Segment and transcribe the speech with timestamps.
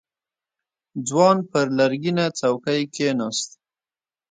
[1.07, 3.49] ځوان پر لرګينه څوکۍ کېناست.